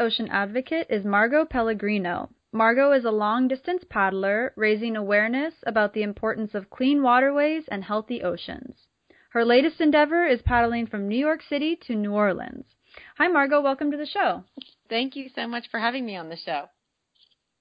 [0.00, 2.30] Ocean advocate is Margo Pellegrino.
[2.52, 7.84] Margo is a long distance paddler raising awareness about the importance of clean waterways and
[7.84, 8.86] healthy oceans.
[9.32, 12.64] Her latest endeavor is paddling from New York City to New Orleans.
[13.18, 13.60] Hi, Margo.
[13.60, 14.44] Welcome to the show.
[14.88, 16.70] Thank you so much for having me on the show.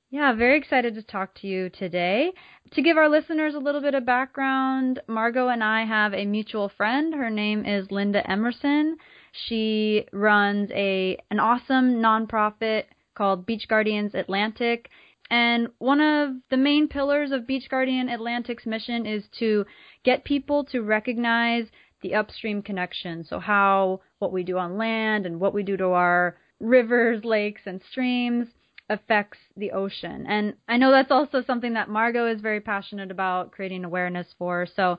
[0.10, 2.32] Yeah, very excited to talk to you today.
[2.72, 6.70] To give our listeners a little bit of background, Margo and I have a mutual
[6.70, 7.14] friend.
[7.14, 8.96] Her name is Linda Emerson.
[9.32, 14.90] She runs a an awesome nonprofit called Beach Guardians Atlantic.
[15.30, 19.66] And one of the main pillars of Beach Guardian Atlantic's mission is to
[20.04, 21.68] get people to recognize
[22.02, 23.24] the upstream connection.
[23.24, 27.62] So, how what we do on land and what we do to our rivers, lakes,
[27.66, 28.48] and streams
[28.90, 30.26] affects the ocean.
[30.28, 34.66] And I know that's also something that Margo is very passionate about creating awareness for.
[34.66, 34.98] So,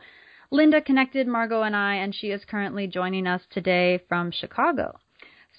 [0.53, 4.99] Linda connected Margo and I, and she is currently joining us today from Chicago.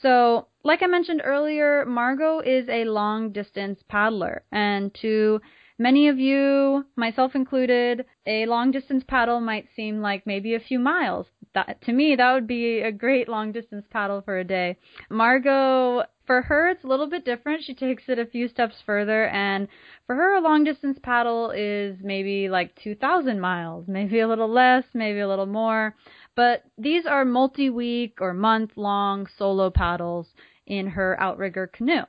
[0.02, 5.40] So, like I mentioned earlier, Margo is a long distance paddler, and to
[5.78, 10.80] many of you, myself included, a long distance paddle might seem like maybe a few
[10.80, 11.28] miles.
[11.54, 14.78] That, to me, that would be a great long distance paddle for a day.
[15.10, 17.62] Margot for her, it's a little bit different.
[17.62, 19.68] She takes it a few steps further, and
[20.08, 24.86] for her, a long distance paddle is maybe like 2,000 miles, maybe a little less,
[24.94, 25.94] maybe a little more.
[26.38, 30.28] But these are multi week or month long solo paddles
[30.66, 32.06] in her outrigger canoe.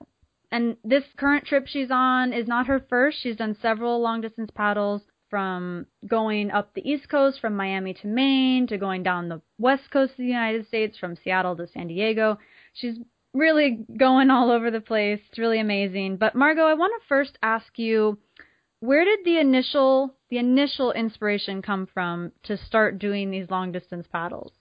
[0.52, 3.18] And this current trip she's on is not her first.
[3.20, 8.06] She's done several long distance paddles from going up the East Coast from Miami to
[8.06, 11.88] Maine to going down the West Coast of the United States from Seattle to San
[11.88, 12.38] Diego.
[12.74, 12.98] She's
[13.34, 15.20] really going all over the place.
[15.28, 16.16] It's really amazing.
[16.16, 18.18] But Margo, I want to first ask you
[18.80, 24.06] where did the initial the initial inspiration come from to start doing these long distance
[24.10, 24.52] paddles?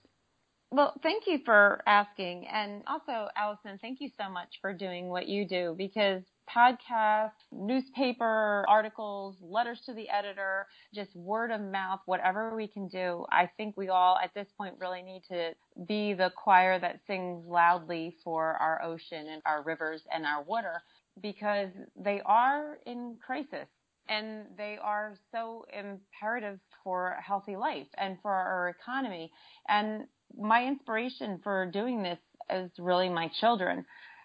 [0.70, 2.46] Well, thank you for asking.
[2.46, 8.64] And also, Allison, thank you so much for doing what you do because podcasts, newspaper
[8.68, 13.24] articles, letters to the editor, just word of mouth, whatever we can do.
[13.30, 15.52] I think we all at this point really need to
[15.86, 20.82] be the choir that sings loudly for our ocean and our rivers and our water
[21.22, 23.68] because they are in crisis
[24.08, 29.30] and they are so imperative for a healthy life and for our economy.
[29.68, 30.04] And
[30.36, 32.18] my inspiration for doing this
[32.50, 33.84] is really my children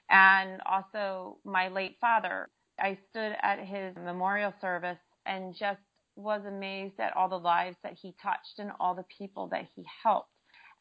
[0.09, 2.49] and also my late father.
[2.79, 5.81] I stood at his memorial service and just
[6.15, 9.85] was amazed at all the lives that he touched and all the people that he
[10.03, 10.29] helped.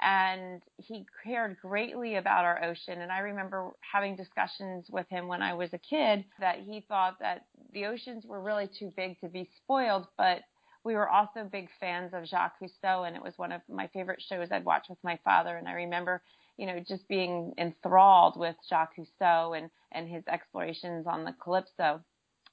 [0.01, 3.01] And he cared greatly about our ocean.
[3.01, 7.19] And I remember having discussions with him when I was a kid that he thought
[7.21, 10.43] that the oceans were really too big to be spoiled, but
[10.85, 14.23] we were also big fans of Jacques Cousteau, and it was one of my favorite
[14.23, 15.57] shows I'd watch with my father.
[15.57, 16.23] And I remember,
[16.57, 22.01] you know, just being enthralled with Jacques Cousteau and and his explorations on the Calypso.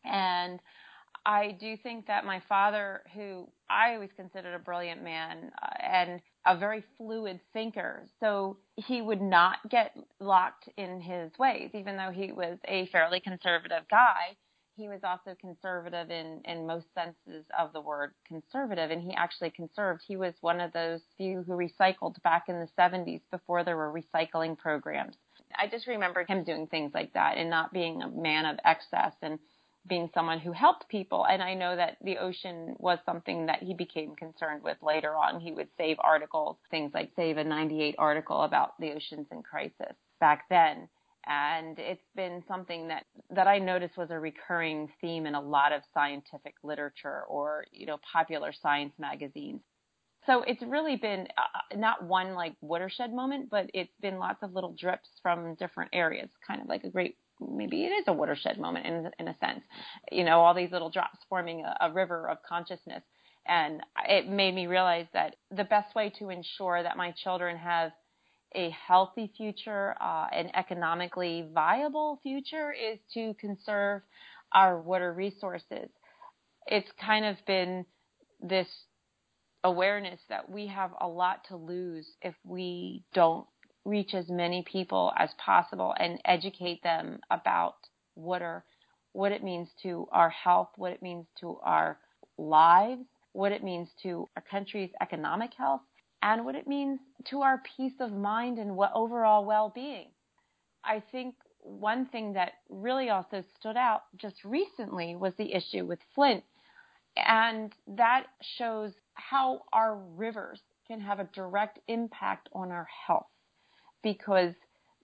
[0.05, 0.59] And
[1.25, 6.21] I do think that my father, who I always considered a brilliant man uh, and
[6.45, 12.11] a very fluid thinker, so he would not get locked in his ways, even though
[12.11, 14.35] he was a fairly conservative guy
[14.75, 19.51] he was also conservative in, in most senses of the word conservative, and he actually
[19.51, 20.01] conserved.
[20.05, 23.93] He was one of those few who recycled back in the 70s before there were
[23.93, 25.15] recycling programs.
[25.57, 29.13] I just remember him doing things like that and not being a man of excess
[29.21, 29.37] and
[29.85, 31.25] being someone who helped people.
[31.25, 35.39] And I know that the ocean was something that he became concerned with later on.
[35.39, 39.95] He would save articles, things like save a 98 article about the oceans in crisis
[40.23, 40.87] back then
[41.27, 45.71] and it's been something that that I noticed was a recurring theme in a lot
[45.71, 49.61] of scientific literature or you know popular science magazines.
[50.25, 54.53] So it's really been uh, not one like watershed moment, but it's been lots of
[54.53, 58.59] little drips from different areas, kind of like a great maybe it is a watershed
[58.59, 59.63] moment in in a sense.
[60.11, 63.03] You know, all these little drops forming a, a river of consciousness.
[63.45, 67.91] And it made me realize that the best way to ensure that my children have
[68.55, 74.01] a healthy future, uh, an economically viable future, is to conserve
[74.53, 75.89] our water resources.
[76.67, 77.85] It's kind of been
[78.41, 78.67] this
[79.63, 83.47] awareness that we have a lot to lose if we don't
[83.85, 87.75] reach as many people as possible and educate them about
[88.15, 88.63] water,
[89.13, 91.97] what it means to our health, what it means to our
[92.37, 93.03] lives,
[93.33, 95.81] what it means to our country's economic health,
[96.23, 100.07] and what it means to our peace of mind and overall well-being.
[100.83, 105.99] I think one thing that really also stood out just recently was the issue with
[106.15, 106.43] Flint.
[107.17, 108.27] And that
[108.57, 113.27] shows how our rivers can have a direct impact on our health
[114.01, 114.53] because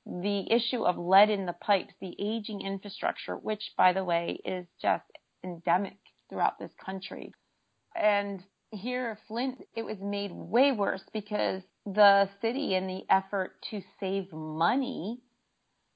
[0.06, 4.66] the issue of lead in the pipes, the aging infrastructure, which by the way is
[4.82, 5.04] just
[5.44, 5.98] endemic
[6.30, 7.34] throughout this country.
[7.94, 13.82] And here, Flint, it was made way worse because the city, in the effort to
[14.00, 15.22] save money,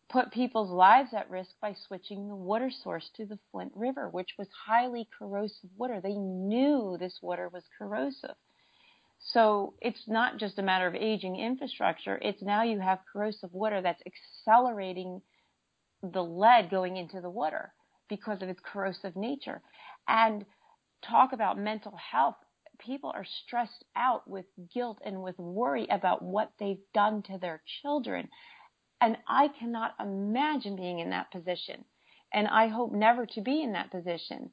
[0.09, 4.29] put people's lives at risk by switching the water source to the Flint River, which
[4.37, 5.99] was highly corrosive water.
[6.01, 8.35] They knew this water was corrosive.
[9.19, 13.81] So it's not just a matter of aging infrastructure, it's now you have corrosive water
[13.81, 15.21] that's accelerating
[16.01, 17.73] the lead going into the water
[18.09, 19.61] because of its corrosive nature.
[20.07, 20.45] And
[21.03, 22.35] talk about mental health.
[22.85, 27.61] People are stressed out with guilt and with worry about what they've done to their
[27.81, 28.27] children.
[28.99, 31.85] And I cannot imagine being in that position.
[32.33, 34.51] And I hope never to be in that position.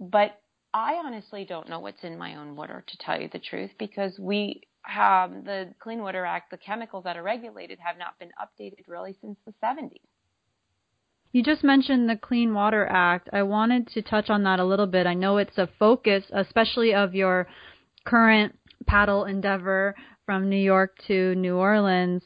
[0.00, 0.40] But
[0.72, 4.18] I honestly don't know what's in my own water, to tell you the truth, because
[4.18, 8.88] we have the Clean Water Act, the chemicals that are regulated have not been updated
[8.88, 10.00] really since the 70s.
[11.32, 13.30] You just mentioned the Clean Water Act.
[13.32, 15.06] I wanted to touch on that a little bit.
[15.06, 17.48] I know it's a focus, especially of your
[18.04, 19.94] current paddle endeavor
[20.26, 22.22] from New York to New Orleans.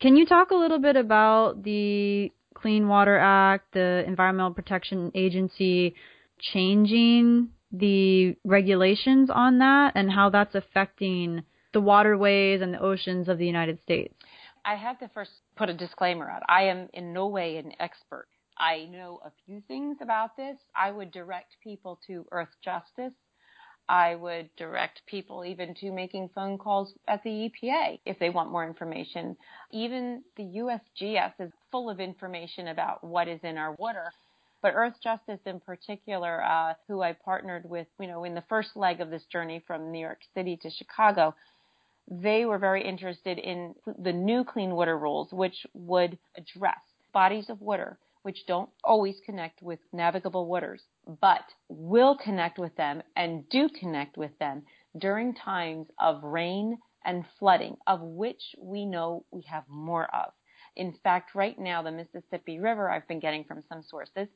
[0.00, 5.94] Can you talk a little bit about the Clean Water Act, the Environmental Protection Agency
[6.40, 13.38] changing the regulations on that and how that's affecting the waterways and the oceans of
[13.38, 14.12] the United States?
[14.68, 16.42] I have to first put a disclaimer out.
[16.46, 18.26] I am in no way an expert.
[18.58, 20.58] I know a few things about this.
[20.76, 23.14] I would direct people to Earthjustice.
[23.88, 28.52] I would direct people even to making phone calls at the EPA if they want
[28.52, 29.38] more information.
[29.72, 34.12] Even the USGS is full of information about what is in our water.
[34.60, 39.00] But Earthjustice in particular, uh, who I partnered with, you know, in the first leg
[39.00, 41.34] of this journey from New York City to Chicago,
[42.10, 46.80] they were very interested in the new clean water rules, which would address
[47.12, 50.82] bodies of water which don't always connect with navigable waters,
[51.20, 54.62] but will connect with them and do connect with them
[54.98, 60.32] during times of rain and flooding, of which we know we have more of.
[60.76, 64.28] In fact, right now, the Mississippi River, I've been getting from some sources,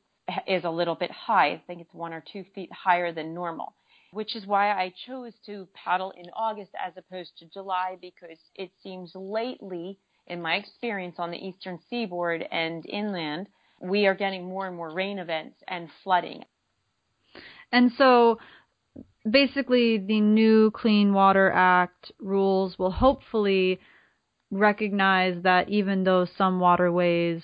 [0.47, 1.49] is a little bit high.
[1.49, 3.75] I think it's one or two feet higher than normal,
[4.13, 8.71] which is why I chose to paddle in August as opposed to July because it
[8.81, 13.47] seems lately, in my experience on the eastern seaboard and inland,
[13.81, 16.43] we are getting more and more rain events and flooding.
[17.71, 18.39] And so
[19.29, 23.79] basically, the new Clean Water Act rules will hopefully
[24.51, 27.41] recognize that even though some waterways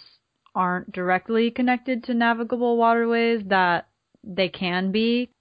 [0.54, 3.88] aren't directly connected to navigable waterways that
[4.24, 5.32] they can be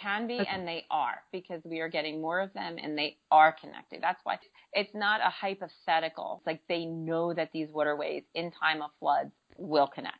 [0.00, 3.52] can be and they are because we are getting more of them and they are
[3.52, 4.00] connected.
[4.02, 4.38] That's why
[4.72, 6.36] it's not a hypothetical.
[6.38, 10.18] It's like they know that these waterways in time of floods will connect.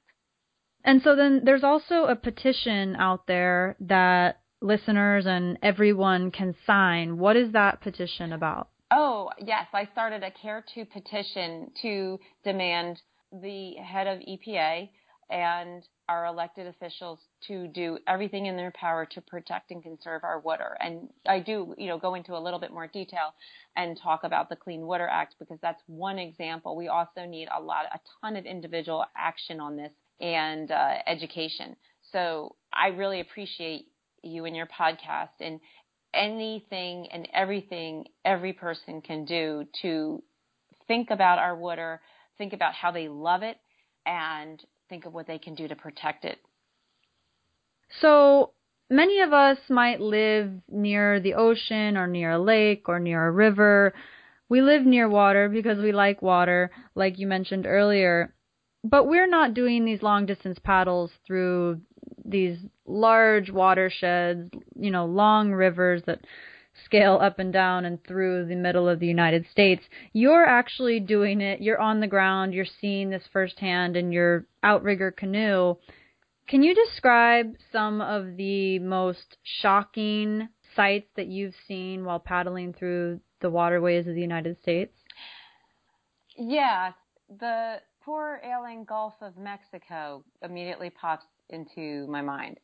[0.85, 7.19] And so then there's also a petition out there that listeners and everyone can sign.
[7.19, 8.69] What is that petition about?
[8.91, 9.67] Oh, yes.
[9.73, 13.01] I started a Care to petition to demand
[13.33, 14.91] the head of EPA
[15.31, 20.41] and our elected officials to do everything in their power to protect and conserve our
[20.41, 20.77] water.
[20.81, 23.35] And I do, you know, go into a little bit more detail
[23.77, 26.77] and talk about the Clean Water Act because that's one example.
[26.77, 31.77] We also need a lot, a ton of individual action on this and uh, education.
[32.13, 33.87] So I really appreciate
[34.23, 35.61] you and your podcast and
[36.13, 40.23] anything and everything every person can do to
[40.87, 42.01] think about our water,
[42.39, 43.57] think about how they love it,
[44.07, 46.39] and think of what they can do to protect it.
[48.01, 48.53] So
[48.91, 53.31] many of us might live near the ocean or near a lake or near a
[53.31, 53.95] river.
[54.49, 58.35] We live near water because we like water, like you mentioned earlier.
[58.83, 61.81] But we're not doing these long distance paddles through
[62.25, 66.21] these large watersheds, you know, long rivers that
[66.85, 69.85] scale up and down and through the middle of the United States.
[70.13, 71.61] You're actually doing it.
[71.61, 72.55] You're on the ground.
[72.55, 75.77] You're seeing this firsthand in your outrigger canoe.
[76.49, 83.21] Can you describe some of the most shocking sights that you've seen while paddling through
[83.41, 84.93] the waterways of the United States?
[86.37, 86.93] Yeah,
[87.39, 92.59] the poor ailing Gulf of Mexico immediately pops into my mind.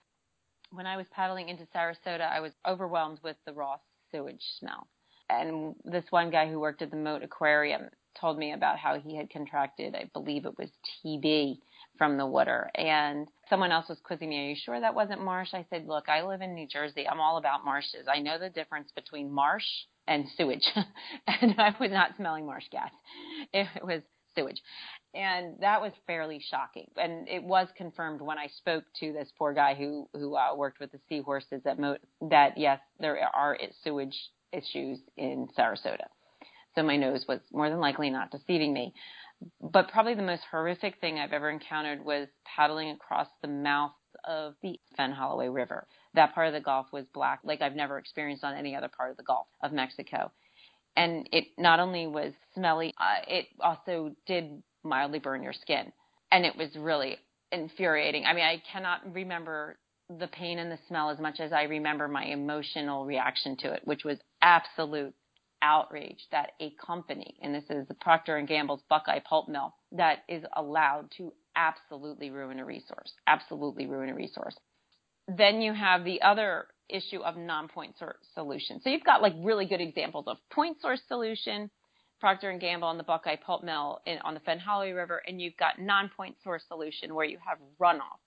[0.72, 3.76] When I was paddling into Sarasota, I was overwhelmed with the raw
[4.10, 4.86] sewage smell.
[5.28, 7.82] And this one guy who worked at the Mote Aquarium
[8.20, 10.70] told me about how he had contracted, I believe it was
[11.04, 11.58] TB
[11.96, 12.70] from the water.
[12.74, 15.50] And someone else was quizzing me, Are you sure that wasn't marsh?
[15.52, 17.08] I said, Look, I live in New Jersey.
[17.08, 18.08] I'm all about marshes.
[18.12, 19.66] I know the difference between marsh
[20.08, 20.66] and sewage.
[21.26, 22.90] and I was not smelling marsh gas,
[23.52, 24.02] it was
[24.34, 24.60] sewage.
[25.14, 26.88] And that was fairly shocking.
[26.96, 30.78] And it was confirmed when I spoke to this poor guy who, who uh, worked
[30.78, 34.16] with the seahorses at Mo- that yes, there are sewage
[34.52, 36.06] issues in Sarasota.
[36.76, 38.94] So my nose was more than likely not deceiving me.
[39.60, 43.92] But probably the most horrific thing I've ever encountered was paddling across the mouth
[44.24, 45.86] of the Fenholloway River.
[46.14, 49.10] That part of the Gulf was black, like I've never experienced on any other part
[49.10, 50.30] of the Gulf of Mexico.
[50.96, 55.92] And it not only was smelly, uh, it also did mildly burn your skin.
[56.32, 57.18] And it was really
[57.52, 58.24] infuriating.
[58.26, 59.78] I mean, I cannot remember
[60.18, 63.82] the pain and the smell as much as I remember my emotional reaction to it,
[63.84, 65.14] which was absolute
[65.62, 70.20] outrage that a company, and this is the Procter and Gamble's Buckeye Pulp Mill, that
[70.28, 74.56] is allowed to absolutely ruin a resource, absolutely ruin a resource.
[75.28, 78.80] Then you have the other issue of non-point source pollution.
[78.80, 81.70] So you've got like really good examples of point source pollution,
[82.20, 84.60] Procter and Gamble and the Buckeye Pulp Mill in, on the Fen
[84.94, 88.20] River, and you've got non-point source pollution where you have runoff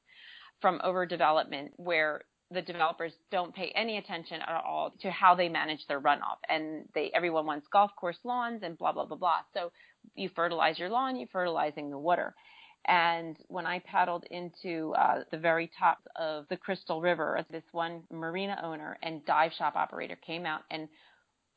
[0.61, 2.21] from overdevelopment where
[2.51, 6.37] the developers don't pay any attention at all to how they manage their runoff.
[6.49, 9.39] And they everyone wants golf course lawns and blah blah blah blah.
[9.53, 9.71] So
[10.15, 12.33] you fertilize your lawn you're fertilizing the water.
[12.85, 18.03] And when I paddled into uh, the very top of the Crystal River, this one
[18.11, 20.89] marina owner and dive shop operator came out and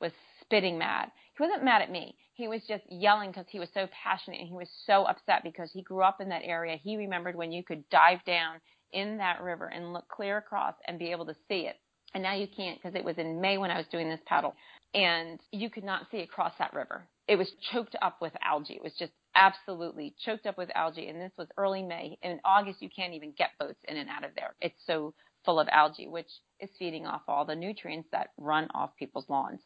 [0.01, 1.11] was spitting mad.
[1.37, 2.17] He wasn't mad at me.
[2.35, 5.71] He was just yelling because he was so passionate and he was so upset because
[5.73, 6.77] he grew up in that area.
[6.77, 8.61] He remembered when you could dive down
[8.93, 11.77] in that river and look clear across and be able to see it.
[12.15, 14.55] And now you can't because it was in May when I was doing this paddle
[14.95, 17.07] and you could not see across that river.
[17.29, 18.77] It was choked up with algae.
[18.77, 21.09] It was just absolutely choked up with algae.
[21.09, 22.19] And this was early May.
[22.23, 24.55] In August, you can't even get boats in and out of there.
[24.61, 25.13] It's so
[25.45, 29.61] full of algae, which is feeding off all the nutrients that run off people's lawns.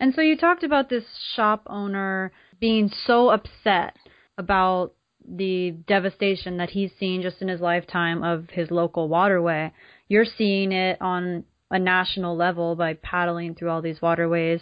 [0.00, 1.04] And so you talked about this
[1.34, 3.96] shop owner being so upset
[4.38, 4.92] about
[5.28, 9.72] the devastation that he's seen just in his lifetime of his local waterway.
[10.08, 14.60] You're seeing it on a national level by paddling through all these waterways.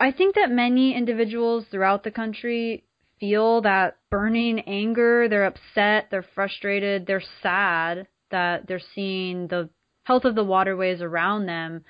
[0.00, 2.84] I think that many individuals throughout the country
[3.20, 9.68] feel that burning anger, they're upset, they're frustrated, they're sad that they're seeing the
[10.04, 11.84] health of the waterways around them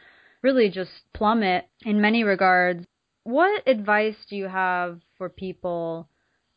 [0.45, 2.85] really just plummet in many regards.
[3.25, 6.09] What advice do you have for people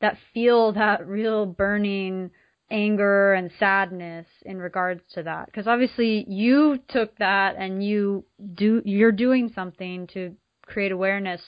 [0.02, 2.30] that feel that real burning
[2.70, 5.46] anger and sadness in regards to that?
[5.46, 11.42] Because obviously you took that and you do you're doing something to create awareness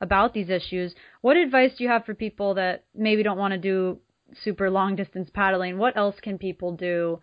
[0.00, 0.92] about these issues.
[1.20, 4.00] What advice do you have for people that maybe don't want to do
[4.42, 5.78] super long distance paddling?
[5.78, 7.20] What else can people do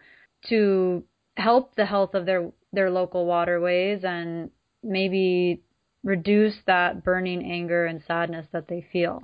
[0.48, 1.03] to
[1.36, 4.50] help the health of their their local waterways and
[4.84, 5.62] maybe
[6.03, 9.24] reduce that burning anger and sadness that they feel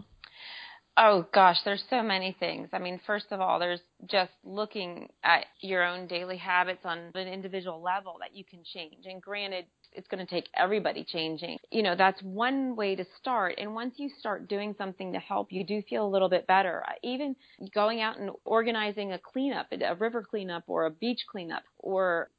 [1.01, 2.67] Oh gosh, there's so many things.
[2.73, 7.27] I mean, first of all, there's just looking at your own daily habits on an
[7.27, 9.05] individual level that you can change.
[9.05, 9.63] And granted,
[9.93, 11.57] it's going to take everybody changing.
[11.71, 13.55] You know, that's one way to start.
[13.59, 16.83] And once you start doing something to help, you do feel a little bit better.
[17.01, 17.33] Even
[17.73, 22.29] going out and organizing a cleanup, a river cleanup or a beach cleanup or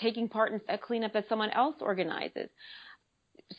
[0.00, 2.48] taking part in a cleanup that someone else organizes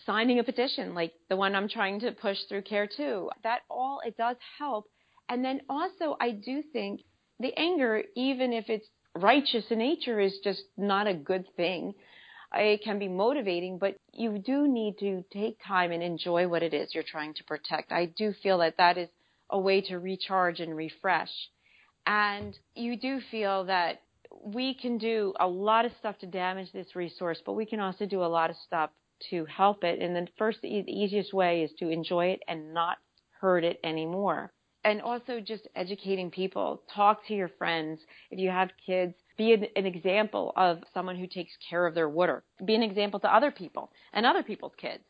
[0.06, 3.30] signing a petition like the one I'm trying to push through Care2.
[3.44, 4.86] That all, it does help.
[5.30, 7.01] And then also, I do think
[7.40, 11.94] the anger, even if it's righteous in nature, is just not a good thing.
[12.54, 16.74] It can be motivating, but you do need to take time and enjoy what it
[16.74, 17.92] is you're trying to protect.
[17.92, 19.08] I do feel that that is
[19.50, 21.32] a way to recharge and refresh.
[22.06, 24.01] And you do feel that
[24.43, 28.05] we can do a lot of stuff to damage this resource, but we can also
[28.05, 28.89] do a lot of stuff
[29.29, 30.00] to help it.
[30.00, 32.97] And the first, the easiest way is to enjoy it and not
[33.39, 34.51] hurt it anymore.
[34.83, 36.81] And also just educating people.
[36.93, 38.00] Talk to your friends.
[38.31, 42.09] If you have kids, be an, an example of someone who takes care of their
[42.09, 42.43] water.
[42.65, 45.03] Be an example to other people and other people's kids.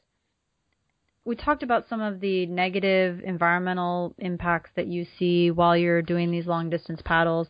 [1.24, 6.32] We talked about some of the negative environmental impacts that you see while you're doing
[6.32, 7.48] these long distance paddles.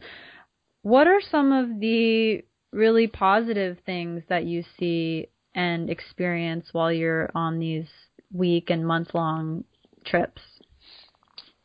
[0.84, 7.30] What are some of the really positive things that you see and experience while you're
[7.36, 7.88] on these
[8.32, 9.64] week and month long
[10.06, 10.42] trips?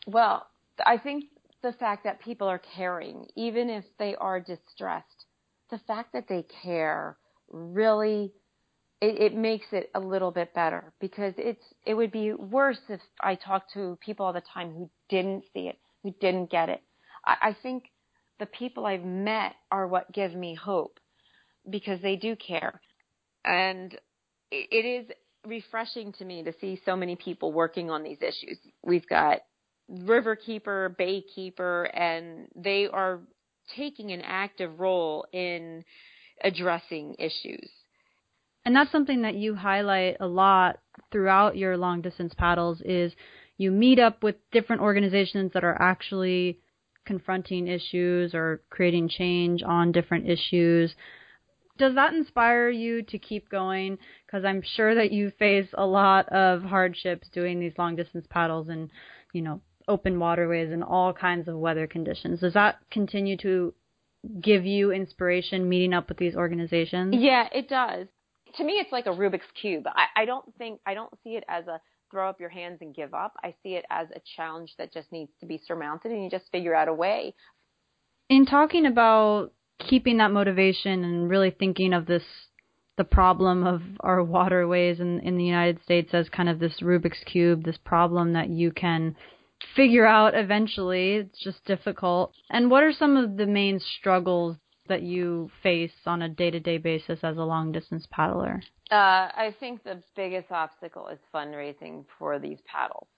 [0.07, 0.47] Well,
[0.85, 1.25] I think
[1.63, 5.25] the fact that people are caring, even if they are distressed,
[5.71, 7.17] the fact that they care
[7.49, 8.33] really
[9.01, 13.01] it, it makes it a little bit better because it's it would be worse if
[13.21, 16.83] I talked to people all the time who didn't see it, who didn't get it.
[17.25, 17.85] I, I think
[18.39, 20.99] the people I've met are what give me hope
[21.69, 22.81] because they do care.
[23.45, 23.97] And
[24.51, 25.11] it, is
[25.47, 28.59] refreshing to me to see so many people working on these issues.
[28.83, 29.41] We've got
[29.91, 33.21] Riverkeeper, Baykeeper, and they are
[33.77, 35.85] taking an active role in
[36.43, 37.69] addressing issues.
[38.65, 40.79] And that's something that you highlight a lot
[41.13, 43.13] throughout your long distance paddles is
[43.59, 46.59] you meet up with different organizations that are actually
[47.07, 50.95] confronting issues or creating change on different issues.
[51.79, 53.99] Does that inspire you to keep going?
[54.27, 58.69] Because I'm sure that you face a lot of hardships doing these long distance paddles
[58.69, 58.91] and,
[59.33, 62.41] you know, open waterways and all kinds of weather conditions.
[62.41, 63.75] Does that continue to
[64.41, 67.15] give you inspiration meeting up with these organizations?
[67.17, 68.07] Yeah, it does.
[68.57, 69.85] To me, it's like a Rubik's Cube.
[69.87, 72.95] I, I don't think, I don't see it as a throw up your hands and
[72.95, 73.35] give up.
[73.43, 76.51] I see it as a challenge that just needs to be surmounted and you just
[76.51, 77.35] figure out a way.
[78.29, 82.23] In talking about keeping that motivation and really thinking of this
[82.97, 87.23] the problem of our waterways in in the United States as kind of this Rubik's
[87.25, 89.15] cube, this problem that you can
[89.75, 91.17] figure out eventually.
[91.17, 92.33] It's just difficult.
[92.51, 94.57] And what are some of the main struggles
[94.89, 98.63] that you face on a day-to-day basis as a long distance paddler?
[98.91, 98.95] Uh,
[99.35, 103.09] I think the biggest obstacle is fundraising for these paddles.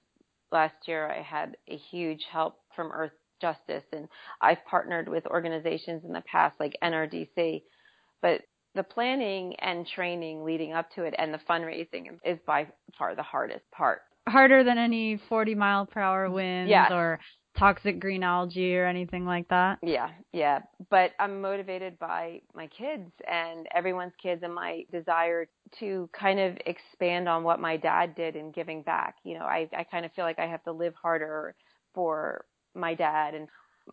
[0.51, 4.09] Last year, I had a huge help from Earth Justice, and
[4.41, 7.63] I've partnered with organizations in the past like NRDC,
[8.23, 8.43] but
[8.75, 13.23] the planning and training leading up to it and the fundraising is by far the
[13.23, 14.03] hardest part.
[14.29, 16.91] Harder than any 40 mile per hour winds yes.
[16.93, 17.19] or
[17.59, 19.79] toxic green algae or anything like that?
[19.83, 20.61] Yeah, yeah.
[20.91, 25.49] But I'm motivated by my kids and everyone's kids and my desire
[25.81, 29.17] to kind of expand on what my dad did in giving back.
[29.25, 31.55] You know, I, I kind of feel like I have to live harder
[31.95, 32.45] for
[32.75, 33.49] my dad and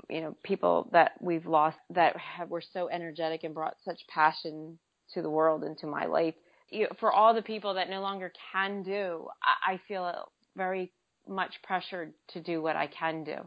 [0.09, 4.77] you know people that we've lost that have, were so energetic and brought such passion
[5.13, 6.35] to the world and to my life.
[6.69, 10.91] You for all the people that no longer can do, I, I feel very
[11.27, 13.37] much pressured to do what I can do.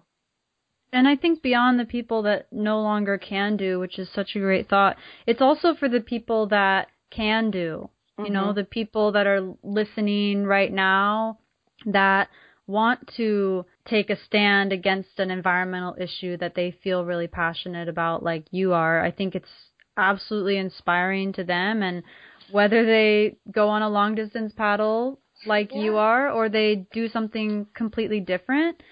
[0.92, 4.40] And I think beyond the people that no longer can do, which is such a
[4.40, 4.96] great thought,
[5.26, 7.90] it's also for the people that can do.
[8.18, 8.26] Mm-hmm.
[8.26, 8.58] You know, mm-hmm.
[8.58, 11.38] the people that are listening right now
[11.86, 12.28] that
[12.66, 18.22] want to take a stand against an environmental issue that they feel really passionate about,
[18.22, 19.02] like you are.
[19.02, 19.48] I think it's
[19.96, 21.82] absolutely inspiring to them.
[21.82, 22.02] And
[22.50, 25.82] whether they go on a long distance paddle like yeah.
[25.82, 28.82] you are or they do something completely different,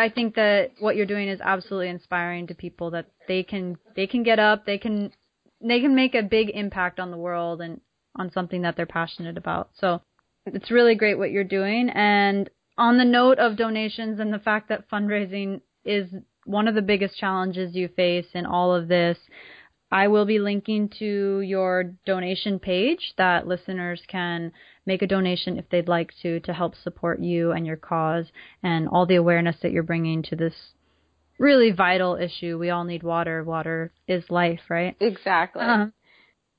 [0.00, 4.06] I think that what you're doing is absolutely inspiring to people that they can they
[4.06, 5.12] can get up, they can
[5.60, 7.82] they can make a big impact on the world and
[8.16, 9.68] on something that they're passionate about.
[9.74, 10.00] So
[10.46, 14.70] it's really great what you're doing and on the note of donations and the fact
[14.70, 16.08] that fundraising is
[16.46, 19.18] one of the biggest challenges you face in all of this,
[19.92, 24.52] I will be linking to your donation page that listeners can
[24.86, 28.26] make a donation if they'd like to to help support you and your cause
[28.62, 30.54] and all the awareness that you're bringing to this
[31.38, 32.58] really vital issue.
[32.58, 33.42] We all need water.
[33.44, 34.96] Water is life, right?
[35.00, 35.62] Exactly.
[35.62, 35.86] Uh-huh.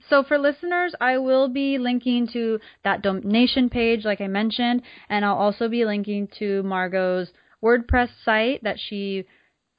[0.09, 5.23] So for listeners, I will be linking to that donation page, like I mentioned, and
[5.23, 7.29] I'll also be linking to Margo's
[7.63, 9.25] WordPress site that she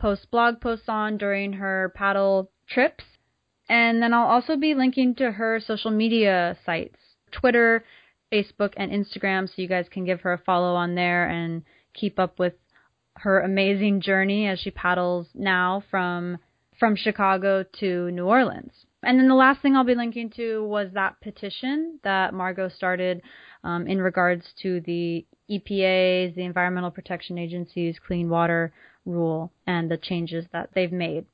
[0.00, 3.04] posts blog posts on during her paddle trips
[3.68, 6.98] and then I'll also be linking to her social media sites
[7.30, 7.84] Twitter,
[8.32, 11.62] Facebook, and Instagram, so you guys can give her a follow on there and
[11.94, 12.54] keep up with
[13.16, 16.38] her amazing journey as she paddles now from
[16.78, 18.72] from Chicago to New Orleans.
[19.04, 23.20] And then the last thing I'll be linking to was that petition that Margo started
[23.62, 28.72] um, in regards to the EPA's, the Environmental Protection Agency's clean water
[29.04, 31.26] rule and the changes that they've made.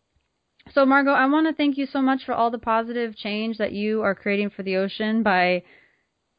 [0.73, 3.73] So, Margo, I want to thank you so much for all the positive change that
[3.73, 5.63] you are creating for the ocean by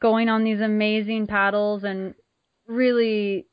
[0.00, 2.14] going on these amazing paddles and
[2.66, 3.46] really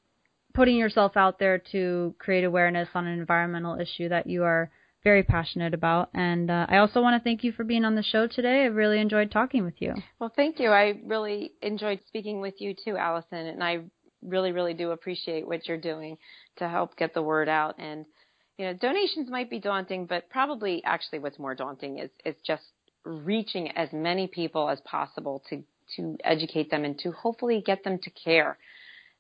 [0.54, 4.72] putting yourself out there to create awareness on an environmental issue that you are
[5.04, 6.10] very passionate about.
[6.14, 8.64] And uh, I also want to thank you for being on the show today.
[8.64, 9.94] I really enjoyed talking with you.
[10.20, 10.70] Well, thank you.
[10.70, 13.82] I really enjoyed speaking with you too, Allison, and I
[14.24, 16.18] really, really do appreciate what you're doing
[16.58, 18.06] to help get the word out and
[18.58, 22.64] you know, donations might be daunting, but probably actually what's more daunting is is just
[23.06, 25.64] reaching as many people as possible to
[25.96, 28.58] to educate them and to hopefully get them to care.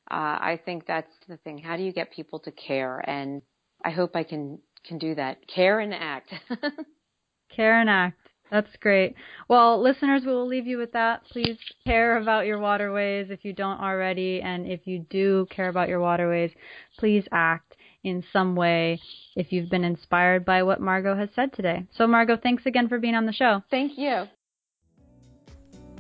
[0.10, 1.58] Uh, I think that's the thing.
[1.58, 3.00] How do you get people to care?
[3.08, 3.42] And
[3.84, 5.48] I hope I can can do that.
[5.48, 6.34] Care and act.
[7.56, 8.28] care and act.
[8.50, 9.16] That's great.
[9.50, 11.24] Well, listeners, we will leave you with that.
[11.32, 14.42] Please care about your waterways if you don't already.
[14.42, 16.52] And if you do care about your waterways,
[16.98, 19.02] please act in some way
[19.36, 21.88] if you've been inspired by what Margo has said today.
[21.98, 23.64] So, Margo, thanks again for being on the show.
[23.70, 24.28] Thank you.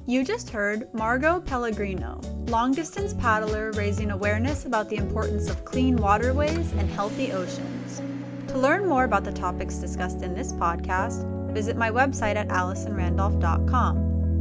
[0.09, 5.97] You just heard Margo Pellegrino, long distance paddler raising awareness about the importance of clean
[5.97, 7.99] waterways and healthy oceans.
[8.47, 13.97] To learn more about the topics discussed in this podcast, visit my website at AllisonRandolph.com.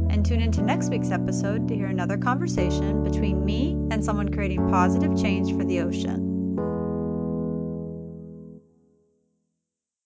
[0.09, 4.69] And tune into next week's episode to hear another conversation between me and someone creating
[4.69, 6.26] positive change for the ocean.